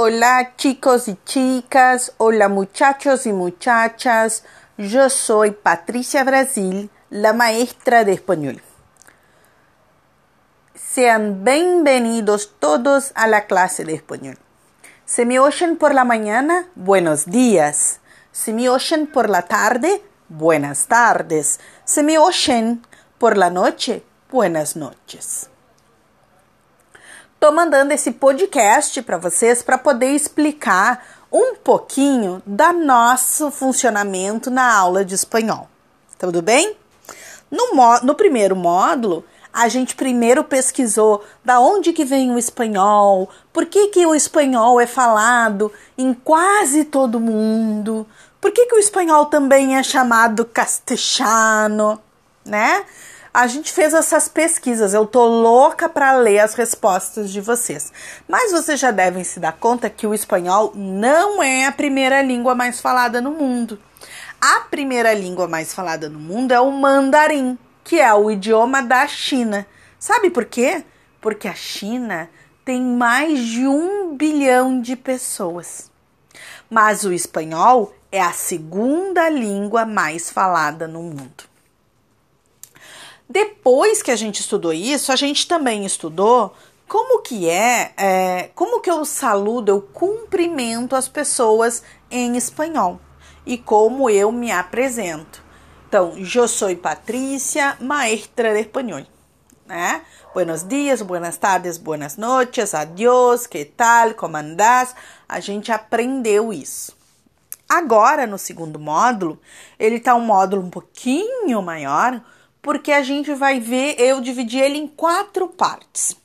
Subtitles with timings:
[0.00, 4.44] Hola chicos y chicas, hola muchachos y muchachas,
[4.76, 8.62] yo soy Patricia Brasil, la maestra de español.
[10.76, 14.38] Sean bienvenidos todos a la clase de español.
[15.04, 16.68] ¿Se me oyen por la mañana?
[16.76, 17.98] Buenos días.
[18.30, 20.00] ¿Se me oyen por la tarde?
[20.28, 21.58] Buenas tardes.
[21.84, 22.86] ¿Se me oyen
[23.18, 24.04] por la noche?
[24.30, 25.50] Buenas noches.
[27.38, 34.74] Estou mandando esse podcast para vocês para poder explicar um pouquinho da nosso funcionamento na
[34.74, 35.68] aula de espanhol.
[36.18, 36.76] Tudo bem?
[37.48, 43.66] No, no primeiro módulo, a gente primeiro pesquisou da onde que vem o espanhol, por
[43.66, 48.04] que, que o espanhol é falado em quase todo mundo,
[48.40, 52.02] por que, que o espanhol também é chamado castelhano,
[52.44, 52.84] né?
[53.32, 54.94] A gente fez essas pesquisas.
[54.94, 57.92] Eu tô louca para ler as respostas de vocês.
[58.26, 62.54] Mas vocês já devem se dar conta que o espanhol não é a primeira língua
[62.54, 63.78] mais falada no mundo.
[64.40, 69.06] A primeira língua mais falada no mundo é o mandarim, que é o idioma da
[69.06, 69.66] China.
[69.98, 70.84] Sabe por quê?
[71.20, 72.30] Porque a China
[72.64, 75.90] tem mais de um bilhão de pessoas.
[76.70, 81.47] Mas o espanhol é a segunda língua mais falada no mundo.
[83.28, 86.54] Depois que a gente estudou isso, a gente também estudou
[86.88, 92.98] como que é, é, como que eu saludo, eu cumprimento as pessoas em espanhol
[93.44, 95.42] e como eu me apresento.
[95.86, 99.04] Então, eu sou Patrícia, maestra de espanhol,
[99.66, 100.02] né?
[100.32, 104.94] Buenos dias, buenas tardes, buenas noches, adiós, que tal, como andás?
[105.28, 106.96] A gente aprendeu isso.
[107.68, 109.38] Agora, no segundo módulo,
[109.78, 112.22] ele tá um módulo um pouquinho maior,
[112.60, 116.16] porque a gente vai ver, eu dividi ele em quatro partes.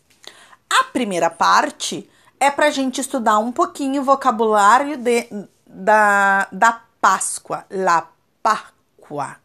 [0.69, 5.27] A primeira parte é para a gente estudar um pouquinho o vocabulário de,
[5.65, 8.09] da, da Páscoa, la
[8.41, 9.37] Páscoa,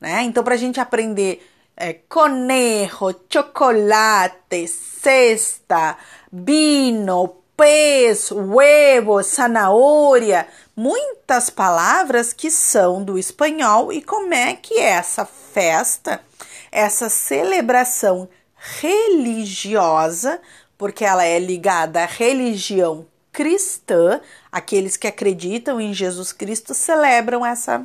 [0.00, 0.22] né?
[0.22, 1.46] Então, para a gente aprender
[1.76, 5.96] é, conejo, chocolate, cesta,
[6.32, 10.46] vino, pez, huevo, zanahoria,
[10.76, 13.92] muitas palavras que são do espanhol.
[13.92, 16.20] E como é que é essa festa,
[16.70, 18.28] essa celebração
[18.80, 20.40] religiosa,
[20.78, 24.20] porque ela é ligada à religião cristã,
[24.52, 27.84] aqueles que acreditam em Jesus Cristo celebram essa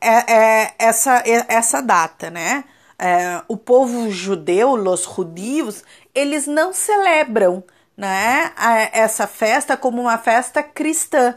[0.00, 2.64] é, é, essa, é, essa data, né?
[2.98, 5.82] É, o povo judeu, os judios,
[6.14, 7.64] eles não celebram
[7.96, 8.52] né,
[8.92, 11.34] essa festa como uma festa cristã,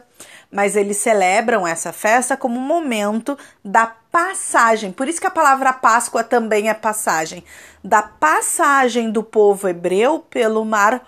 [0.51, 4.91] mas eles celebram essa festa como um momento da passagem.
[4.91, 7.43] Por isso que a palavra Páscoa também é passagem,
[7.83, 11.07] da passagem do povo hebreu pelo mar,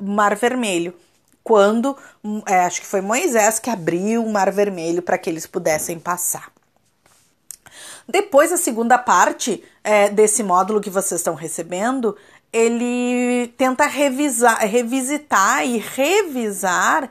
[0.00, 0.94] mar Vermelho.
[1.44, 1.96] Quando,
[2.46, 6.52] é, acho que foi Moisés que abriu o mar vermelho para que eles pudessem passar.
[8.06, 12.14] Depois, a segunda parte é, desse módulo que vocês estão recebendo
[12.52, 17.10] ele tenta revisar, revisitar e revisar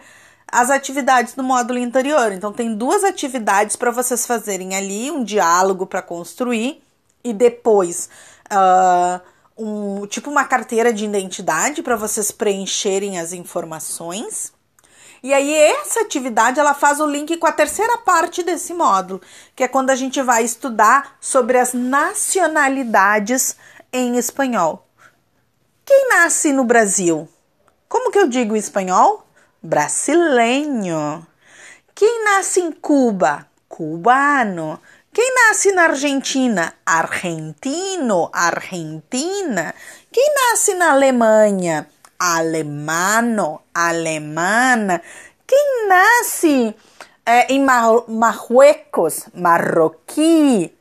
[0.49, 2.31] as atividades do módulo anterior.
[2.31, 6.81] Então, tem duas atividades para vocês fazerem ali, um diálogo para construir
[7.23, 8.09] e depois
[8.51, 9.21] uh,
[9.57, 14.53] um tipo uma carteira de identidade para vocês preencherem as informações.
[15.23, 19.19] E aí essa atividade ela faz o link com a terceira parte desse módulo,
[19.55, 23.57] que é quando a gente vai estudar sobre as nacionalidades
[23.91, 24.86] em espanhol.
[25.87, 27.29] Quem nasce no Brasil?
[27.87, 29.25] Como que eu digo em espanhol?
[29.63, 31.25] Brasileño.
[31.95, 33.47] Quem nasce em Cuba?
[33.69, 34.81] Cubano.
[35.13, 36.73] Quem nasce na Argentina?
[36.85, 39.73] Argentino, Argentina.
[40.11, 41.87] Quem nasce na Alemanha?
[42.19, 45.01] Alemano, alemana.
[45.47, 46.75] Quem nasce
[47.25, 49.29] é, em Mar Marruecos?
[49.33, 50.76] Marroquí.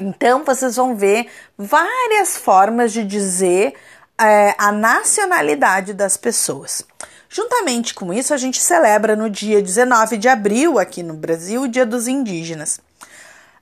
[0.00, 3.74] Então, vocês vão ver várias formas de dizer
[4.20, 6.84] é, a nacionalidade das pessoas.
[7.28, 11.68] Juntamente com isso, a gente celebra no dia 19 de abril, aqui no Brasil, o
[11.68, 12.80] Dia dos Indígenas.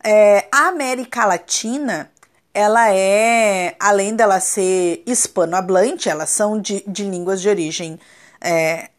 [0.04, 2.10] É, a América Latina,
[2.54, 7.98] ela é, além dela ser hispanohablante, elas são de, de línguas de origem
[8.40, 8.90] é,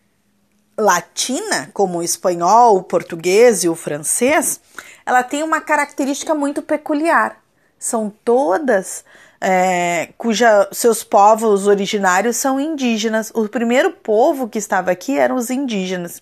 [0.78, 4.60] latina, como o espanhol, o português e o francês,
[5.06, 7.42] ela tem uma característica muito peculiar.
[7.80, 9.04] São todas
[9.40, 13.32] é, cuja seus povos originários são indígenas.
[13.34, 16.22] O primeiro povo que estava aqui eram os indígenas.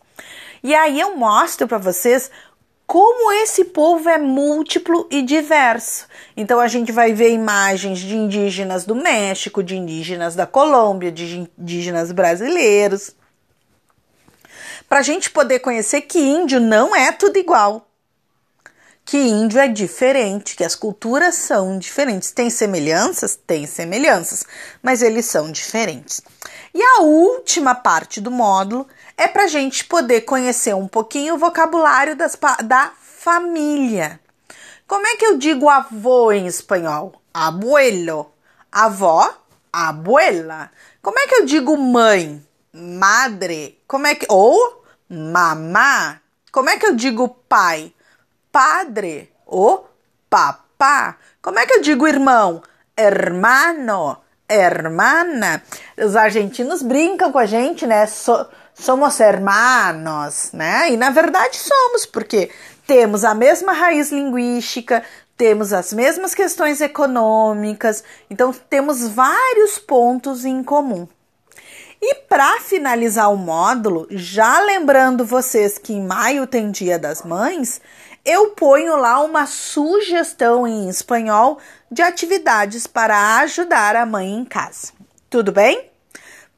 [0.63, 2.29] E aí eu mostro para vocês
[2.87, 6.07] como esse povo é múltiplo e diverso.
[6.37, 11.47] Então a gente vai ver imagens de indígenas do México, de indígenas da Colômbia, de
[11.57, 13.15] indígenas brasileiros.
[14.87, 17.87] Para a gente poder conhecer que índio não é tudo igual.
[19.05, 22.31] Que índio é diferente, que as culturas são diferentes.
[22.31, 23.35] Tem semelhanças?
[23.35, 24.45] Tem semelhanças,
[24.81, 26.21] mas eles são diferentes.
[26.73, 31.37] E a última parte do módulo é para a gente poder conhecer um pouquinho o
[31.37, 34.19] vocabulário das, da família.
[34.87, 37.21] Como é que eu digo avô em espanhol?
[37.31, 38.31] Abuelo.
[38.71, 39.35] Avó,
[39.71, 40.71] abuela.
[41.01, 42.43] Como é que eu digo mãe?
[42.75, 43.81] Madre.
[43.87, 46.19] Como é que ou mamá?
[46.51, 47.93] Como é que eu digo pai?
[48.51, 49.89] Padre ou
[50.29, 51.15] papá?
[51.41, 52.61] Como é que eu digo irmão?
[52.97, 54.17] Hermano,
[54.49, 55.63] hermana.
[55.97, 58.05] Os argentinos brincam com a gente, né?
[58.07, 60.91] So, somos hermanos, né?
[60.91, 62.51] E na verdade somos, porque
[62.85, 65.01] temos a mesma raiz linguística,
[65.37, 71.07] temos as mesmas questões econômicas, então temos vários pontos em comum.
[72.07, 77.81] E para finalizar o módulo, já lembrando vocês que em maio tem Dia das Mães,
[78.23, 81.57] eu ponho lá uma sugestão em espanhol
[81.89, 84.93] de atividades para ajudar a mãe em casa.
[85.31, 85.89] Tudo bem?